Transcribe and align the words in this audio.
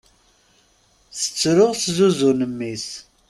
Tettru 1.17 1.67
tezzuzzun 1.77 2.39
mmi-s. 2.49 2.87